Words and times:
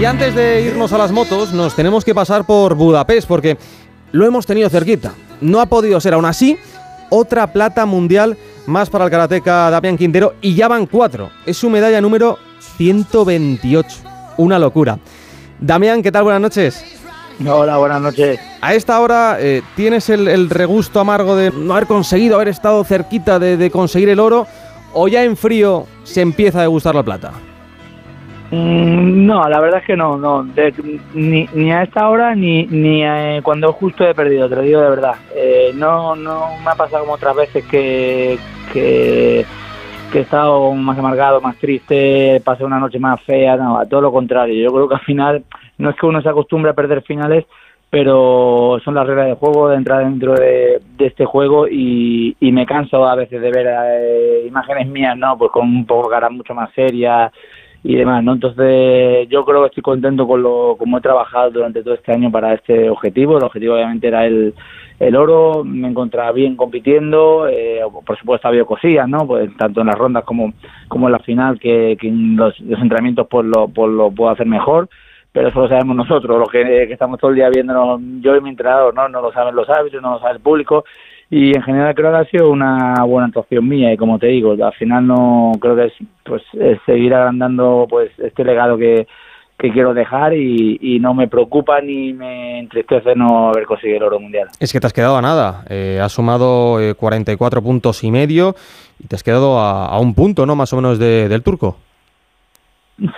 Y 0.00 0.04
antes 0.06 0.34
de 0.34 0.62
irnos 0.62 0.94
a 0.94 0.98
las 0.98 1.12
motos, 1.12 1.52
nos 1.52 1.76
tenemos 1.76 2.06
que 2.06 2.14
pasar 2.14 2.46
por 2.46 2.74
Budapest 2.74 3.28
porque 3.28 3.58
lo 4.12 4.24
hemos 4.24 4.46
tenido 4.46 4.70
cerquita. 4.70 5.12
No 5.42 5.60
ha 5.60 5.66
podido 5.66 6.00
ser 6.00 6.14
aún 6.14 6.24
así 6.24 6.58
otra 7.10 7.52
plata 7.52 7.84
mundial 7.84 8.38
más 8.64 8.88
para 8.88 9.04
el 9.04 9.10
karateca 9.10 9.68
Damián 9.68 9.98
Quintero 9.98 10.36
y 10.40 10.54
ya 10.54 10.68
van 10.68 10.86
cuatro. 10.86 11.28
Es 11.44 11.58
su 11.58 11.68
medalla 11.68 12.00
número 12.00 12.38
128. 12.78 13.98
Una 14.38 14.58
locura. 14.58 14.98
Damián, 15.60 16.02
¿qué 16.02 16.10
tal? 16.10 16.22
Buenas 16.22 16.40
noches. 16.40 16.82
Hola, 17.46 17.76
buenas 17.76 18.00
noches. 18.00 18.40
A 18.62 18.72
esta 18.72 18.98
hora 19.00 19.36
eh, 19.38 19.60
tienes 19.76 20.08
el, 20.08 20.48
regusto 20.48 20.98
amargo 20.98 21.36
de 21.36 21.50
no 21.50 21.74
haber 21.74 21.86
conseguido, 21.86 22.36
haber 22.36 22.48
estado 22.48 22.82
cerquita 22.84 23.38
de 23.38 23.70
conseguir 23.70 24.08
el 24.08 24.18
oro, 24.18 24.46
o 24.92 25.08
ya 25.08 25.24
en 25.24 25.36
frío 25.36 25.86
se 26.04 26.20
empieza 26.20 26.58
a 26.58 26.62
degustar 26.62 26.94
la 26.94 27.02
plata. 27.02 27.32
Mm, 28.50 29.26
no, 29.26 29.48
la 29.48 29.60
verdad 29.60 29.78
es 29.78 29.86
que 29.86 29.96
no, 29.96 30.16
no, 30.16 30.44
ni, 31.14 31.48
ni, 31.54 31.72
a 31.72 31.84
esta 31.84 32.08
hora 32.08 32.34
ni, 32.34 32.66
ni 32.66 33.04
eh, 33.04 33.40
cuando 33.44 33.72
justo 33.72 34.04
he 34.04 34.12
perdido, 34.12 34.48
te 34.48 34.56
lo 34.56 34.62
digo 34.62 34.80
de 34.80 34.90
verdad. 34.90 35.14
Eh, 35.36 35.70
no, 35.74 36.16
no 36.16 36.58
me 36.64 36.70
ha 36.70 36.74
pasado 36.74 37.04
como 37.04 37.14
otras 37.14 37.36
veces 37.36 37.64
que, 37.66 38.38
que, 38.72 39.46
he 40.12 40.18
estado 40.18 40.72
más 40.74 40.98
amargado, 40.98 41.40
más 41.40 41.56
triste, 41.58 42.42
pasé 42.44 42.64
una 42.64 42.80
noche 42.80 42.98
más 42.98 43.22
fea, 43.22 43.56
no, 43.56 43.78
a 43.78 43.86
todo 43.86 44.00
lo 44.00 44.12
contrario. 44.12 44.60
Yo 44.60 44.72
creo 44.72 44.88
que 44.88 44.96
al 44.96 45.02
final 45.02 45.44
no 45.78 45.90
es 45.90 45.96
que 45.96 46.06
uno 46.06 46.20
se 46.20 46.28
acostumbre 46.28 46.72
a 46.72 46.74
perder 46.74 47.02
finales, 47.02 47.44
pero 47.90 48.78
son 48.84 48.94
las 48.94 49.06
reglas 49.06 49.26
de 49.26 49.34
juego, 49.34 49.68
de 49.68 49.76
entrar 49.76 50.04
dentro 50.04 50.34
de, 50.34 50.80
este 50.98 51.24
juego 51.24 51.66
y, 51.68 52.36
me 52.40 52.64
canso 52.64 53.06
a 53.06 53.16
veces 53.16 53.40
de 53.40 53.50
ver 53.50 53.66
eh, 53.68 54.44
imágenes 54.46 54.86
mías, 54.88 55.16
¿no? 55.16 55.36
Pues 55.36 55.50
con 55.50 55.68
un 55.68 55.86
poco 55.86 56.08
cara 56.08 56.30
mucho 56.30 56.54
más 56.54 56.70
seria 56.72 57.32
y 57.82 57.96
demás, 57.96 58.22
¿no? 58.22 58.34
Entonces 58.34 59.28
yo 59.28 59.44
creo 59.44 59.62
que 59.62 59.68
estoy 59.68 59.82
contento 59.82 60.26
con 60.26 60.42
lo 60.42 60.76
como 60.78 60.98
he 60.98 61.00
trabajado 61.00 61.50
durante 61.50 61.82
todo 61.82 61.94
este 61.94 62.12
año 62.12 62.30
para 62.30 62.54
este 62.54 62.88
objetivo. 62.88 63.38
El 63.38 63.44
objetivo 63.44 63.74
obviamente 63.74 64.06
era 64.06 64.24
el, 64.26 64.54
el 65.00 65.16
oro, 65.16 65.64
me 65.64 65.88
encontraba 65.88 66.30
bien 66.30 66.56
compitiendo, 66.56 67.48
eh, 67.48 67.80
por 68.06 68.18
supuesto 68.18 68.46
había 68.46 68.64
cosillas, 68.64 69.08
¿no? 69.08 69.26
Pues 69.26 69.50
tanto 69.56 69.80
en 69.80 69.88
las 69.88 69.96
rondas 69.96 70.24
como, 70.24 70.52
como 70.88 71.08
en 71.08 71.12
la 71.12 71.18
final 71.20 71.58
que, 71.58 71.96
en 72.02 72.36
los, 72.36 72.54
entrenamientos 72.60 73.26
pues 73.28 73.46
lo, 73.46 73.66
pues 73.68 73.90
lo 73.90 74.10
puedo 74.12 74.30
hacer 74.30 74.46
mejor 74.46 74.88
pero 75.32 75.48
eso 75.48 75.60
lo 75.60 75.68
sabemos 75.68 75.96
nosotros, 75.96 76.38
los 76.38 76.50
que, 76.50 76.84
estamos 76.84 77.18
todo 77.18 77.30
el 77.30 77.36
día 77.36 77.48
viéndonos, 77.48 78.00
yo 78.20 78.36
y 78.36 78.40
mi 78.40 78.50
entrenador, 78.50 78.94
¿no? 78.94 79.08
No 79.08 79.20
lo 79.20 79.32
saben 79.32 79.54
los 79.54 79.68
árbitros, 79.68 80.02
no 80.02 80.14
lo 80.14 80.20
sabe 80.20 80.34
el 80.34 80.40
público, 80.40 80.84
y 81.30 81.54
en 81.56 81.62
general 81.62 81.94
creo 81.94 82.10
que 82.10 82.18
ha 82.18 82.24
sido 82.24 82.50
una 82.50 82.94
buena 83.06 83.28
actuación 83.28 83.68
mía 83.68 83.92
y 83.92 83.96
como 83.96 84.18
te 84.18 84.26
digo 84.26 84.52
al 84.52 84.72
final 84.72 85.06
no 85.06 85.52
creo 85.60 85.76
que 85.76 85.84
es 85.84 85.92
pues 86.24 86.42
seguir 86.84 87.14
agrandando 87.14 87.86
pues 87.88 88.10
este 88.18 88.42
legado 88.42 88.76
que, 88.76 89.06
que 89.60 89.70
quiero 89.70 89.94
dejar 89.94 90.34
y, 90.34 90.98
no 91.00 91.14
me 91.14 91.28
preocupa 91.28 91.80
ni 91.80 92.12
me 92.12 92.58
entristece 92.58 93.14
no 93.14 93.50
haber 93.50 93.64
conseguido 93.64 93.98
el 93.98 94.02
oro 94.04 94.20
mundial. 94.20 94.48
Es 94.58 94.72
que 94.72 94.80
te 94.80 94.86
has 94.86 94.92
quedado 94.92 95.16
a 95.16 95.22
nada, 95.22 95.64
eh, 95.68 96.00
has 96.02 96.12
sumado 96.12 96.78
44 96.96 97.58
eh, 97.58 97.62
puntos 97.62 98.02
y 98.04 98.10
medio 98.10 98.54
y 98.98 99.06
te 99.06 99.16
has 99.16 99.22
quedado 99.22 99.58
a, 99.58 99.98
un 99.98 100.14
punto, 100.14 100.46
¿no? 100.46 100.56
Más 100.56 100.72
o 100.72 100.76
menos 100.76 100.98
del 100.98 101.42
turco. 101.42 101.76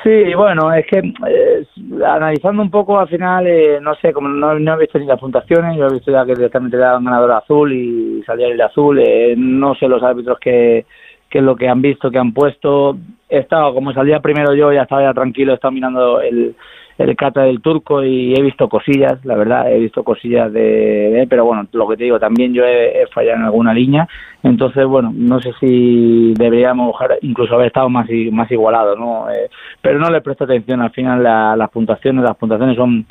Sí, 0.05 0.35
bueno, 0.37 0.73
es 0.73 0.87
que 0.87 0.99
eh, 0.99 1.67
analizando 2.07 2.63
un 2.63 2.71
poco 2.71 3.01
al 3.01 3.09
final, 3.09 3.49
eh, 3.49 3.81
no 3.81 3.97
sé, 3.97 4.13
como 4.13 4.29
no, 4.29 4.53
he 4.53 4.79
visto 4.79 4.97
ni 4.97 5.07
las 5.07 5.19
puntuaciones, 5.19 5.77
yo 5.77 5.89
he 5.89 5.95
visto 5.95 6.13
ya 6.13 6.25
que 6.25 6.37
directamente 6.37 6.77
le 6.77 6.85
daban 6.85 7.05
ganador 7.05 7.33
azul 7.33 7.73
y 7.73 8.23
salía 8.25 8.47
el 8.47 8.61
azul, 8.61 9.01
eh, 9.01 9.35
no 9.37 9.75
sé 9.75 9.89
los 9.89 10.01
árbitros 10.03 10.39
que, 10.39 10.87
que 11.33 11.39
es 11.39 11.45
lo 11.45 11.57
que 11.57 11.67
han 11.67 11.81
visto, 11.81 12.11
que 12.11 12.19
han 12.19 12.33
puesto. 12.35 12.99
He 13.27 13.39
estado, 13.39 13.73
como 13.73 13.95
salía 13.95 14.21
primero 14.21 14.55
yo, 14.55 14.71
ya 14.71 14.83
estaba 14.83 15.03
ya 15.03 15.15
tranquilo, 15.15 15.53
he 15.53 15.55
estado 15.55 15.73
mirando 15.73 16.21
el, 16.21 16.55
el 16.99 17.17
cata 17.17 17.45
del 17.45 17.63
turco 17.63 18.05
y 18.05 18.35
he 18.35 18.43
visto 18.43 18.69
cosillas, 18.69 19.25
la 19.25 19.35
verdad, 19.35 19.73
he 19.73 19.79
visto 19.79 20.05
cosillas 20.05 20.53
de, 20.53 21.27
pero 21.31 21.47
bueno, 21.47 21.67
lo 21.73 21.89
que 21.89 21.97
te 21.97 22.05
digo, 22.05 22.21
también 22.21 22.53
yo 22.53 22.65
he, 22.67 23.07
fallado 23.15 23.39
en 23.39 23.45
alguna 23.45 23.73
línea, 23.73 24.07
entonces 24.43 24.85
bueno, 24.85 25.11
no 25.15 25.41
sé 25.41 25.53
si 25.59 26.35
deberíamos 26.35 26.95
incluso 27.23 27.55
haber 27.55 27.69
estado 27.69 27.89
más 27.89 28.07
más 28.31 28.51
igualado, 28.51 28.95
¿no? 28.95 29.31
Eh, 29.31 29.49
pero 29.81 29.99
no 29.99 30.11
le 30.11 30.21
presto 30.21 30.45
atención 30.45 30.83
al 30.83 30.91
final 30.91 31.27
a 31.27 31.57
las 31.57 31.71
puntuaciones, 31.71 32.25
las 32.25 32.37
puntuaciones 32.37 32.77
son 32.77 33.07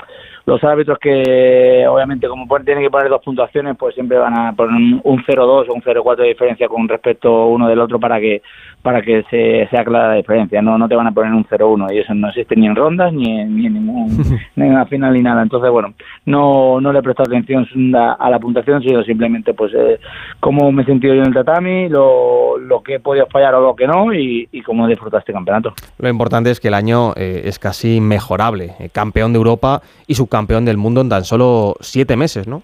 los 0.46 0.63
árbitros 0.63 0.97
que 1.00 1.85
obviamente 1.88 2.28
como 2.28 2.47
tienen 2.59 2.84
que 2.84 2.90
poner 2.90 3.09
dos 3.09 3.24
puntuaciones 3.24 3.75
pues 3.78 3.96
siempre 3.96 4.18
van 4.18 4.38
a 4.38 4.53
poner 4.53 5.00
un 5.03 5.24
0-2 5.24 5.69
o 5.69 5.74
un 5.74 5.81
0-4 5.81 6.18
de 6.18 6.28
diferencia 6.28 6.68
con 6.68 6.88
respecto 6.88 7.47
uno 7.47 7.68
del 7.68 7.79
otro 7.79 8.00
para 8.00 8.19
que 8.19 8.41
para 8.81 9.02
que 9.02 9.24
se 9.29 9.68
sea 9.69 9.84
clara 9.84 10.09
la 10.09 10.16
diferencia. 10.16 10.62
No 10.62 10.78
no 10.78 10.88
te 10.88 10.96
van 10.96 11.07
a 11.07 11.12
poner 11.12 11.34
un 11.34 11.46
0-1 11.46 11.94
y 11.94 12.00
eso 12.00 12.13
no 12.13 12.29
existe 12.29 12.56
ni 12.56 12.68
en 12.68 12.75
rondas 12.75 13.13
ni 13.13 13.40
en, 13.40 13.56
ni 13.56 13.68
en 13.68 13.74
ningún 13.74 14.40
ni 14.56 14.66
en 14.66 14.74
la 14.74 14.85
final 14.85 15.13
ni 15.13 15.22
nada. 15.22 15.41
Entonces 15.44 15.69
bueno 15.69 15.94
no 16.25 16.81
no 16.81 16.91
le 16.91 17.00
he 17.00 17.03
prestado 17.03 17.29
atención 17.29 17.66
a, 17.96 18.29
la 18.29 18.40
puntuación 18.40 18.81
sino 18.81 19.03
simplemente 19.03 19.53
pues 19.53 19.73
eh, 19.73 20.00
cómo 20.40 20.72
me 20.72 20.84
he 20.84 20.85
sentido 20.85 21.13
yo 21.13 21.22
en 21.22 21.28
el 21.28 21.34
tatami 21.34 21.90
lo, 21.90 22.58
lo 22.58 22.81
que 22.81 22.96
he 22.96 23.00
podido 23.00 23.28
fallar 23.28 23.56
o 23.56 23.62
lo 23.62 23.75
que 23.75 23.88
no 23.88 24.13
y, 24.13 24.47
y 24.52 24.62
cómo 24.62 24.85
he 24.85 24.90
disfrutado 24.90 25.19
este 25.19 25.34
campeonato. 25.34 25.73
Lo 26.00 26.09
importante 26.09 26.50
es 26.50 26.59
que 26.59 26.69
el 26.69 26.73
año 26.73 27.13
eh, 27.16 27.41
es 27.46 27.59
casi 27.59 28.02
mejorable. 28.02 28.72
Eh, 28.79 28.90
campeón 28.90 29.34
de 29.34 29.38
Europa 29.38 29.81
y 30.08 30.16
su 30.16 30.28
campeón 30.31 30.66
del 30.66 30.78
mundo 30.78 31.02
en 31.02 31.09
tan 31.09 31.25
solo 31.25 31.75
siete 31.81 32.16
meses, 32.16 32.47
¿no? 32.47 32.64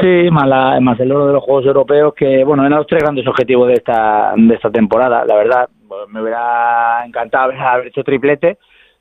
Sí, 0.00 0.30
más, 0.30 0.46
la, 0.46 0.78
más 0.80 0.98
el 1.00 1.12
oro 1.12 1.26
de 1.26 1.32
los 1.32 1.42
Juegos 1.42 1.66
Europeos, 1.66 2.14
que 2.14 2.44
bueno, 2.44 2.64
eran 2.64 2.78
los 2.78 2.86
tres 2.86 3.02
grandes 3.02 3.26
objetivos 3.26 3.68
de 3.68 3.74
esta, 3.74 4.34
de 4.36 4.54
esta 4.54 4.70
temporada. 4.70 5.24
La 5.24 5.36
verdad, 5.36 5.68
pues, 5.88 6.08
me 6.08 6.22
hubiera 6.22 7.04
encantado 7.04 7.52
haber 7.52 7.88
hecho 7.88 8.04
triplete, 8.04 8.58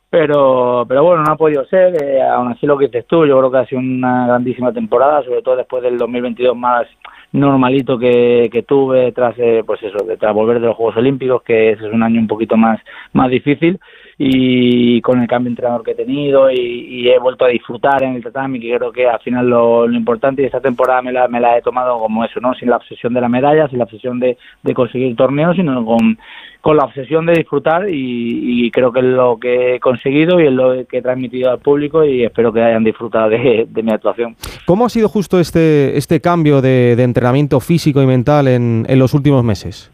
pero, 0.10 0.86
pero 0.88 1.04
bueno, 1.04 1.24
no 1.24 1.32
ha 1.34 1.38
podido 1.38 1.66
ser. 1.66 2.02
Eh, 2.02 2.22
aún 2.22 2.52
así, 2.52 2.66
lo 2.66 2.78
que 2.78 2.86
dices 2.86 3.06
tú, 3.08 3.26
yo 3.26 3.38
creo 3.38 3.52
que 3.52 3.58
ha 3.58 3.66
sido 3.66 3.82
una 3.82 4.28
grandísima 4.28 4.72
temporada, 4.72 5.24
sobre 5.24 5.42
todo 5.42 5.58
después 5.58 5.84
del 5.84 5.98
2022 5.98 6.56
más 6.56 6.88
normalito 7.32 8.00
que, 8.00 8.64
tuve 8.68 9.12
tras, 9.12 9.36
eh, 9.38 9.64
pues 9.66 9.82
eso, 9.84 9.98
tras 10.18 10.34
volver 10.34 10.60
de 10.60 10.68
los 10.68 10.76
Juegos 10.76 10.98
Olímpicos, 10.98 11.44
que 11.44 11.72
ese 11.72 11.86
es 11.88 11.94
un 11.94 12.04
año 12.04 12.20
un 12.20 12.28
poquito 12.28 12.56
más, 12.56 12.80
más 13.12 13.30
difícil 13.30 13.80
y 14.18 15.02
con 15.02 15.22
el 15.22 15.28
cambio 15.28 15.50
de 15.50 15.52
entrenador 15.52 15.84
que 15.84 15.92
he 15.92 15.96
tenido 15.96 16.50
y, 16.50 17.09
he 17.09 17.20
vuelto 17.20 17.46
a 17.46 17.50
disfrutar 17.50 18.03
en 18.03 18.16
el 18.16 18.24
tatami 18.24 18.59
que 18.59 18.76
creo 18.76 18.92
que 18.92 19.08
al 19.08 19.20
final 19.20 19.48
lo, 19.48 19.92
importante 19.92 20.42
y 20.42 20.46
esta 20.46 20.59
temporada 20.59 21.02
me 21.02 21.12
la, 21.12 21.58
he 21.58 21.62
tomado 21.62 22.00
como 22.00 22.26
eso, 22.26 22.40
¿no? 22.40 22.53
Sin 22.56 22.70
la 22.70 22.78
obsesión 22.78 23.14
de 23.14 23.22
la 23.22 23.30
medalla, 23.30 23.68
sin 23.68 23.78
la 23.78 23.84
obsesión 23.84 24.20
de, 24.20 24.38
de 24.64 24.74
conseguir 24.74 25.16
torneos, 25.16 25.56
sino 25.56 25.86
con, 25.86 26.18
con 26.62 26.78
la 26.78 26.86
obsesión 26.86 27.28
de 27.28 27.34
disfrutar 27.34 27.88
y, 27.90 28.72
creo 28.72 28.92
que 28.92 29.00
es 29.00 29.06
lo 29.06 29.38
que 29.40 29.76
he 29.76 29.80
conseguido 29.80 30.40
y 30.42 30.47
es 30.47 30.52
lo 30.52 30.86
que 30.88 30.97
he 30.97 31.02
transmitido 31.03 31.52
al 31.52 31.59
público 31.59 32.03
y 32.03 32.24
espero 32.24 32.52
que 32.52 32.64
hayan 32.64 32.84
disfrutado 32.84 33.30
de, 33.30 33.68
mi 33.84 33.92
actuación. 33.92 34.36
¿Cómo 34.66 34.86
ha 34.86 34.90
sido 34.90 35.08
justo 35.08 35.40
este, 35.40 35.96
este 35.96 36.22
cambio 36.22 36.62
de, 36.62 36.94
entrenamiento 36.94 37.59
físico 37.59 38.02
y 38.02 38.08
mental 38.08 38.47
en, 38.47 38.86
en 38.90 38.97
los 38.97 39.14
últimos 39.14 39.44
meses? 39.44 39.92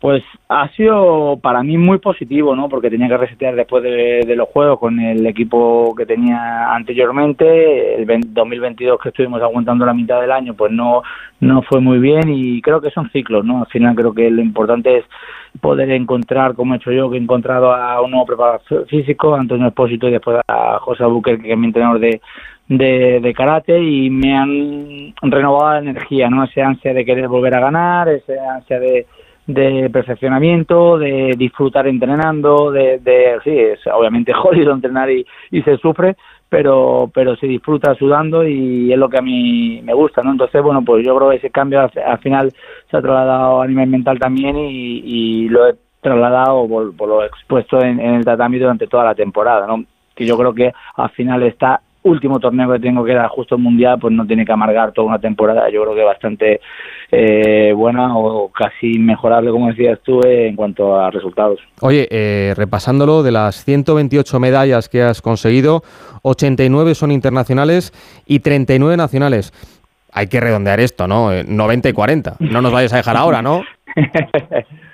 Pues 0.00 0.22
ha 0.48 0.68
sido 0.76 1.40
para 1.42 1.64
mí 1.64 1.76
muy 1.76 1.98
positivo, 1.98 2.54
¿no? 2.54 2.68
Porque 2.68 2.88
tenía 2.88 3.08
que 3.08 3.16
resetear 3.16 3.56
después 3.56 3.82
de, 3.82 4.32
los 4.36 4.48
juegos 4.48 4.78
con 4.78 5.00
el 5.00 5.26
equipo 5.26 5.92
que 5.96 6.06
tenía 6.06 6.72
anteriormente. 6.72 7.96
El 7.96 8.06
2022 8.32 9.00
que 9.00 9.08
estuvimos 9.08 9.42
aguantando 9.42 9.84
la 9.84 9.94
mitad 9.94 10.20
del 10.20 10.30
año, 10.30 10.54
pues 10.54 10.70
no 10.70 11.02
no 11.40 11.62
fue 11.62 11.80
muy 11.80 11.98
bien 11.98 12.28
y 12.28 12.60
creo 12.62 12.80
que 12.80 12.90
son 12.90 13.10
ciclos, 13.10 13.44
¿no? 13.44 13.60
Al 13.60 13.66
final 13.66 13.96
creo 13.96 14.14
que 14.14 14.30
lo 14.30 14.40
importante 14.40 14.98
es 14.98 15.04
poder 15.60 15.90
encontrar, 15.90 16.54
como 16.54 16.74
he 16.74 16.76
hecho 16.76 16.92
yo, 16.92 17.10
que 17.10 17.16
he 17.16 17.20
encontrado 17.20 17.72
a 17.72 18.00
un 18.00 18.12
nuevo 18.12 18.26
preparador 18.26 18.86
físico, 18.86 19.34
Antonio 19.34 19.66
Espósito 19.66 20.08
y 20.08 20.12
después 20.12 20.38
a 20.46 20.78
José 20.78 21.04
Buquer, 21.04 21.40
que 21.40 21.52
es 21.52 21.58
mi 21.58 21.66
entrenador 21.66 21.98
de, 21.98 22.20
de, 22.68 23.18
de, 23.20 23.34
karate 23.34 23.80
y 23.80 24.10
me 24.10 24.36
han 24.36 25.14
renovado 25.22 25.72
la 25.72 25.90
energía, 25.90 26.30
¿no? 26.30 26.44
Ese 26.44 26.62
ansia 26.62 26.94
de 26.94 27.04
querer 27.04 27.26
volver 27.26 27.54
a 27.54 27.60
ganar, 27.60 28.08
ese 28.08 28.38
ansia 28.38 28.78
de 28.78 29.06
de 29.48 29.88
perfeccionamiento, 29.90 30.98
de 30.98 31.34
disfrutar 31.36 31.88
entrenando, 31.88 32.70
de, 32.70 32.98
de 32.98 33.38
sí, 33.42 33.58
es 33.58 33.80
obviamente 33.86 34.32
jodido 34.34 34.74
entrenar 34.74 35.10
y, 35.10 35.26
se 35.64 35.78
sufre, 35.78 36.16
pero 36.50 37.10
pero 37.12 37.34
se 37.36 37.46
disfruta 37.46 37.94
sudando 37.94 38.46
y 38.46 38.92
es 38.92 38.98
lo 38.98 39.08
que 39.08 39.18
a 39.18 39.22
mí 39.22 39.80
me 39.82 39.94
gusta, 39.94 40.22
¿no? 40.22 40.32
Entonces, 40.32 40.62
bueno, 40.62 40.82
pues 40.84 41.04
yo 41.04 41.16
creo 41.16 41.30
que 41.30 41.36
ese 41.36 41.50
cambio 41.50 41.80
al, 41.80 42.18
final 42.18 42.52
se 42.90 42.96
ha 42.96 43.00
trasladado 43.00 43.62
a 43.62 43.66
nivel 43.66 43.88
mental 43.88 44.18
también 44.18 44.56
y, 44.58 45.00
y 45.04 45.48
lo 45.48 45.66
he 45.66 45.74
trasladado 46.02 46.68
por, 46.68 46.94
por 46.94 47.08
lo 47.08 47.24
expuesto 47.24 47.80
en, 47.82 48.00
en 48.00 48.16
el 48.16 48.24
tatami 48.26 48.58
durante 48.58 48.86
toda 48.86 49.04
la 49.04 49.14
temporada, 49.14 49.66
¿no? 49.66 49.82
Que 50.14 50.26
yo 50.26 50.36
creo 50.36 50.52
que 50.52 50.72
al 50.96 51.10
final 51.10 51.42
está 51.44 51.80
último 52.02 52.38
torneo 52.38 52.72
que 52.72 52.78
tengo 52.78 53.04
que 53.04 53.12
era 53.12 53.28
justo 53.28 53.56
el 53.56 53.62
mundial, 53.62 53.98
pues 54.00 54.12
no 54.14 54.26
tiene 54.26 54.44
que 54.44 54.52
amargar 54.52 54.92
toda 54.92 55.08
una 55.08 55.18
temporada. 55.18 55.68
Yo 55.70 55.82
creo 55.82 55.94
que 55.94 56.02
bastante 56.02 56.60
eh, 57.10 57.72
buena 57.74 58.16
o 58.16 58.50
casi 58.50 58.98
mejorable, 58.98 59.50
como 59.50 59.68
decías 59.68 59.98
tú, 60.02 60.20
en 60.24 60.56
cuanto 60.56 60.98
a 60.98 61.10
resultados. 61.10 61.60
Oye, 61.80 62.06
eh, 62.10 62.54
repasándolo, 62.56 63.22
de 63.22 63.32
las 63.32 63.64
128 63.64 64.40
medallas 64.40 64.88
que 64.88 65.02
has 65.02 65.22
conseguido, 65.22 65.82
89 66.22 66.94
son 66.94 67.10
internacionales 67.10 67.92
y 68.26 68.40
39 68.40 68.96
nacionales. 68.96 69.52
Hay 70.12 70.28
que 70.28 70.40
redondear 70.40 70.80
esto, 70.80 71.06
¿no? 71.06 71.30
90 71.44 71.88
eh, 71.88 71.90
y 71.90 71.94
40. 71.94 72.36
No 72.40 72.62
nos 72.62 72.72
vayas 72.72 72.92
a 72.92 72.96
dejar 72.96 73.16
ahora, 73.16 73.42
¿no? 73.42 73.62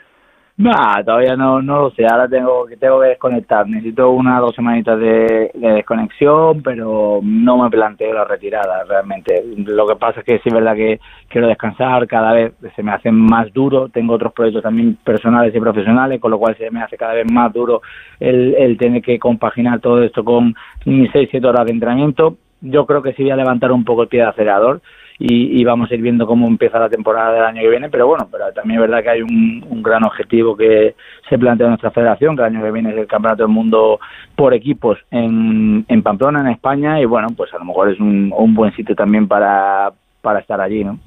No, 0.57 0.71
todavía 1.05 1.35
no, 1.35 1.61
no 1.61 1.83
lo 1.83 1.91
sé. 1.91 2.07
Ahora 2.07 2.29
tengo 2.29 2.65
que 2.67 2.77
tengo 2.77 3.01
que 3.01 3.09
desconectar. 3.09 3.67
Necesito 3.69 4.11
una 4.11 4.39
dos 4.39 4.55
semanitas 4.55 5.01
de, 5.01 5.51
desconexión, 5.53 6.63
pero 6.63 7.19
no 7.25 7.59
me 7.59 7.71
planteo 7.71 8.13
la 8.15 8.25
retirada 8.25 8.85
realmente. 8.85 9.43
Lo 9.57 9.85
que 9.85 9.97
pasa 9.97 10.21
es 10.21 10.27
que 10.27 10.39
sí 10.39 10.43
es 10.45 10.55
verdad 10.55 10.77
que 10.77 11.01
quiero 11.29 11.49
descansar. 11.49 12.07
Cada 12.07 12.33
vez 12.33 12.53
se 12.77 12.85
me 12.85 12.93
hace 12.93 13.11
más 13.11 13.53
duro. 13.53 13.89
Tengo 13.89 14.15
otros 14.15 14.33
proyectos 14.33 14.63
también 14.63 14.97
personales 15.03 15.53
y 15.53 15.59
profesionales, 15.59 16.21
con 16.21 16.31
lo 16.31 16.39
cual 16.39 16.57
se 16.57 16.71
me 16.71 16.83
hace 16.83 16.97
cada 16.97 17.15
vez 17.15 17.29
más 17.33 17.53
duro 17.53 17.83
el, 18.21 18.55
el 18.55 18.79
tener 18.79 19.03
que 19.03 19.19
compaginar 19.19 19.81
todo 19.81 20.05
esto 20.05 20.25
con 20.25 20.55
mis 20.85 21.11
seis, 21.11 21.29
siete 21.33 21.49
horas 21.49 21.67
de 21.67 21.73
entrenamiento. 21.73 22.37
Yo 22.61 22.87
creo 22.87 23.03
que 23.03 23.13
sí 23.15 23.23
voy 23.25 23.33
a 23.33 23.37
levantar 23.37 23.73
un 23.73 23.85
poco 23.85 24.03
el 24.03 24.09
pie 24.09 24.21
de 24.21 24.29
acelerador 24.29 24.81
y, 25.19 25.63
vamos 25.65 25.91
a 25.91 25.95
ir 25.95 26.03
viendo 26.03 26.27
cómo 26.27 26.47
empieza 26.49 26.79
la 26.79 26.89
temporada 26.89 27.33
del 27.33 27.45
año 27.45 27.63
que 27.63 27.71
viene, 27.71 27.89
pero 27.89 28.07
bueno, 28.07 28.29
pero 28.31 28.53
también 28.53 28.81
es 28.81 28.89
verdad 28.89 29.03
que 29.03 29.11
hay 29.11 29.23
un, 29.23 29.83
gran 29.83 30.03
objetivo 30.05 30.57
que 30.57 30.95
se 31.29 31.39
plantea 31.39 31.67
en 31.67 31.73
nuestra 31.73 31.91
federación, 31.91 32.35
que 32.35 32.43
el 32.43 32.49
año 32.49 32.65
que 32.65 32.71
viene 32.71 32.91
es 32.91 32.97
el 32.97 33.07
Campeonato 33.07 33.43
del 33.43 33.53
Mundo 33.53 34.01
por 34.35 34.55
equipos 34.55 34.99
en, 35.11 35.85
en 35.89 36.03
Pamplona, 36.03 36.41
en 36.41 36.49
España, 36.49 37.01
y 37.01 37.05
bueno, 37.05 37.29
pues 37.37 37.53
a 37.53 37.59
lo 37.59 37.65
mejor 37.67 37.91
es 37.91 38.01
un, 38.01 38.33
buen 38.55 38.75
sitio 38.75 38.97
también 38.97 39.29
para, 39.29 39.93
estar 40.41 40.61
allí, 40.61 40.83
¿no? 40.85 40.99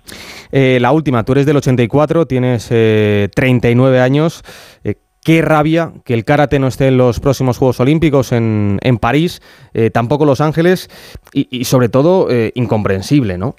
Eh, 0.52 0.78
la 0.80 0.92
última, 0.92 1.24
tú 1.24 1.34
eres 1.34 1.46
del 1.46 1.58
84, 1.58 2.26
tienes 2.28 2.70
eh, 2.72 3.30
39 3.36 4.00
años. 4.00 4.44
Eh, 4.84 4.96
qué 5.24 5.42
rabia 5.42 5.92
que 6.06 6.14
el 6.14 6.24
karate 6.24 6.60
no 6.60 6.68
esté 6.68 6.88
en 6.88 6.98
los 6.98 7.20
próximos 7.20 7.58
Juegos 7.58 7.80
Olímpicos 7.82 8.32
en, 8.32 8.80
París, 9.02 9.42
eh, 9.74 9.90
tampoco 9.90 10.24
Los 10.24 10.40
Ángeles, 10.40 10.90
y, 11.34 11.48
y 11.52 11.66
sobre 11.66 11.90
todo 11.90 12.28
incomprensible, 12.54 13.38
¿no? 13.38 13.56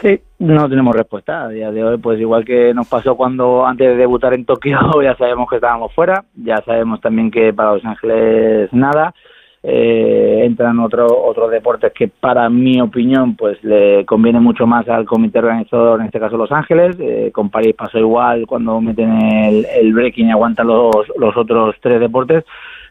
Sí, 0.00 0.20
no 0.38 0.68
tenemos 0.68 0.94
respuesta. 0.94 1.44
A 1.44 1.48
día 1.48 1.72
de 1.72 1.82
hoy, 1.82 1.98
pues 1.98 2.20
igual 2.20 2.44
que 2.44 2.72
nos 2.72 2.86
pasó 2.86 3.16
cuando 3.16 3.66
antes 3.66 3.88
de 3.88 3.96
debutar 3.96 4.32
en 4.32 4.44
Tokio 4.44 4.78
ya 5.02 5.16
sabemos 5.16 5.48
que 5.50 5.56
estábamos 5.56 5.92
fuera, 5.92 6.24
ya 6.36 6.62
sabemos 6.62 7.00
también 7.00 7.30
que 7.32 7.52
para 7.52 7.72
Los 7.72 7.84
Ángeles 7.84 8.72
nada, 8.72 9.12
eh, 9.60 10.42
entran 10.44 10.78
otros 10.78 11.10
otros 11.12 11.50
deportes 11.50 11.92
que 11.92 12.06
para 12.06 12.48
mi 12.48 12.80
opinión 12.80 13.34
pues 13.34 13.62
le 13.64 14.06
conviene 14.06 14.38
mucho 14.38 14.68
más 14.68 14.88
al 14.88 15.04
comité 15.04 15.40
organizador, 15.40 15.98
en 15.98 16.06
este 16.06 16.20
caso 16.20 16.36
Los 16.36 16.52
Ángeles, 16.52 16.96
eh, 17.00 17.32
con 17.32 17.50
París 17.50 17.74
pasó 17.76 17.98
igual 17.98 18.46
cuando 18.46 18.80
meten 18.80 19.10
el, 19.20 19.66
el 19.66 19.92
breaking 19.92 20.28
y 20.28 20.30
aguantan 20.30 20.68
los, 20.68 20.94
los 21.16 21.36
otros 21.36 21.74
tres 21.80 21.98
deportes, 21.98 22.44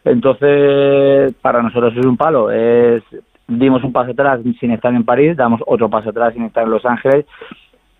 entonces 0.04 1.32
para 1.40 1.62
nosotros 1.62 1.94
es 1.96 2.04
un 2.04 2.18
palo, 2.18 2.50
es 2.50 3.02
dimos 3.48 3.82
un 3.82 3.92
paso 3.92 4.12
atrás 4.12 4.40
sin 4.60 4.70
estar 4.70 4.94
en 4.94 5.04
París, 5.04 5.36
damos 5.36 5.60
otro 5.66 5.88
paso 5.88 6.10
atrás 6.10 6.34
sin 6.34 6.44
estar 6.44 6.64
en 6.64 6.70
Los 6.70 6.84
Ángeles. 6.84 7.24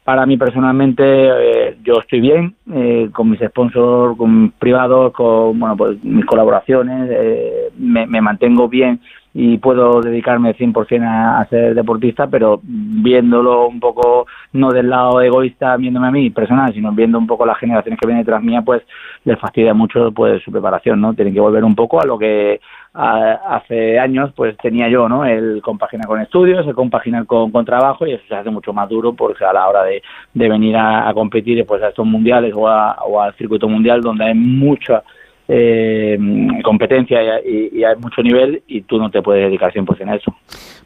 Para 0.04 0.24
mí 0.24 0.36
personalmente, 0.38 1.04
eh, 1.04 1.76
yo 1.82 2.00
estoy 2.00 2.20
bien 2.20 2.54
eh, 2.72 3.10
con 3.12 3.28
mis 3.28 3.40
sponsors 3.40 4.16
con 4.16 4.52
privados, 4.52 5.12
con 5.12 5.58
bueno, 5.58 5.76
pues 5.76 6.02
mis 6.02 6.24
colaboraciones, 6.24 7.10
eh, 7.12 7.70
me, 7.76 8.06
mantengo 8.06 8.68
bien 8.68 9.00
y 9.34 9.58
puedo 9.58 10.00
dedicarme 10.00 10.56
100% 10.56 11.02
a, 11.02 11.40
a 11.40 11.46
ser 11.46 11.74
deportista, 11.74 12.26
pero 12.26 12.58
viéndolo 12.62 13.68
un 13.68 13.80
poco, 13.80 14.26
no 14.54 14.70
del 14.70 14.88
lado 14.88 15.20
egoísta, 15.20 15.76
viéndome 15.76 16.08
a 16.08 16.10
mí 16.10 16.30
personal, 16.30 16.72
sino 16.72 16.90
viendo 16.92 17.18
un 17.18 17.26
poco 17.26 17.44
las 17.44 17.58
generaciones 17.58 18.00
que 18.00 18.06
vienen 18.06 18.24
detrás 18.24 18.42
mía, 18.42 18.62
pues 18.62 18.82
les 19.24 19.38
fastidia 19.38 19.74
mucho 19.74 20.10
pues 20.12 20.42
su 20.42 20.50
preparación, 20.50 21.02
¿no? 21.02 21.12
Tienen 21.12 21.34
que 21.34 21.40
volver 21.40 21.64
un 21.64 21.74
poco 21.74 22.00
a 22.00 22.06
lo 22.06 22.18
que 22.18 22.60
hace 22.98 23.98
años 23.98 24.32
pues 24.34 24.56
tenía 24.56 24.88
yo, 24.88 25.08
¿no? 25.08 25.24
El 25.24 25.62
compaginar 25.62 26.06
con 26.08 26.20
estudios, 26.20 26.66
el 26.66 26.74
compaginar 26.74 27.26
con, 27.26 27.52
con, 27.52 27.64
trabajo 27.64 28.06
y 28.06 28.12
eso 28.12 28.24
se 28.28 28.34
hace 28.34 28.50
mucho 28.50 28.72
más 28.72 28.88
duro 28.88 29.12
porque 29.12 29.44
a 29.44 29.52
la 29.52 29.68
hora 29.68 29.84
de, 29.84 30.02
de 30.34 30.48
venir 30.48 30.76
a, 30.76 31.08
a, 31.08 31.14
competir 31.14 31.64
pues 31.64 31.80
a 31.82 31.88
estos 31.88 32.06
mundiales 32.06 32.52
o, 32.54 32.62
o 32.62 33.20
al 33.20 33.34
circuito 33.34 33.68
mundial 33.68 34.00
donde 34.00 34.24
hay 34.24 34.34
mucha 34.34 35.04
eh, 35.50 36.18
competencia 36.62 37.40
y, 37.40 37.82
hay 37.82 37.96
mucho 37.96 38.22
nivel 38.22 38.62
y 38.66 38.82
tú 38.82 38.98
no 38.98 39.10
te 39.10 39.22
puedes 39.22 39.44
dedicar 39.44 39.72
100% 39.72 40.10
a 40.10 40.16
eso. 40.16 40.34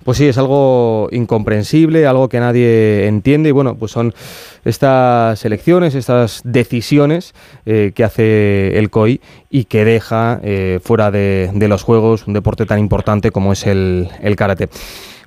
Pues 0.05 0.19
sí, 0.19 0.27
es 0.27 0.39
algo 0.39 1.09
incomprensible, 1.11 2.07
algo 2.07 2.29
que 2.29 2.39
nadie 2.39 3.07
entiende 3.07 3.49
y 3.49 3.53
bueno, 3.53 3.77
pues 3.77 3.91
son 3.91 4.13
estas 4.65 5.45
elecciones, 5.45 5.95
estas 5.95 6.43
decisiones 6.45 7.35
eh, 7.67 7.93
que 7.95 8.05
hace 8.05 8.79
el 8.79 8.91
COI 8.91 9.21
y 9.51 9.65
que 9.65 9.85
deja 9.85 10.41
eh, 10.43 10.79
fuera 10.83 11.11
de, 11.11 11.51
los 11.69 11.83
Juegos 11.83 12.27
un 12.27 12.35
deporte 12.35 12.67
tan 12.67 12.79
importante 12.79 13.31
como 13.31 13.53
es 13.53 13.67
el, 13.67 14.09
el 14.21 14.37
karate. 14.37 14.69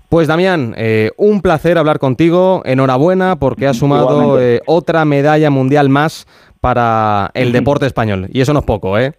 Pues 0.07 0.27
Damián, 0.27 0.75
eh, 0.77 1.11
un 1.17 1.41
placer 1.41 1.77
hablar 1.77 1.99
contigo, 1.99 2.61
enhorabuena 2.65 3.37
porque 3.37 3.67
has 3.67 3.77
sumado 3.77 4.39
otra 4.65 5.03
medalla 5.03 5.49
mundial 5.49 5.89
más 5.89 6.27
para 6.61 7.31
el 7.33 7.51
deporte 7.51 7.85
español 7.85 8.27
y 8.31 8.41
eso 8.41 8.53
no 8.53 8.59
es 8.59 8.65
poco, 8.65 8.97
¿eh? 8.97 9.13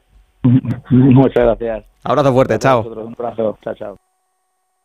Muchas 0.91 1.45
gracias. 1.45 1.85
Abrazo 2.05 2.33
fuerte, 2.33 2.59
chao. 2.59 2.83
Un 2.83 3.15
abrazo, 3.19 3.59
chao, 3.63 3.75
chao. 3.75 3.97